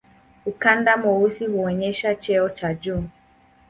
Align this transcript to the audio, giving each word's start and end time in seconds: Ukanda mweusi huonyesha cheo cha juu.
Ukanda 0.45 0.97
mweusi 0.97 1.45
huonyesha 1.45 2.15
cheo 2.15 2.49
cha 2.49 2.73
juu. 2.73 3.03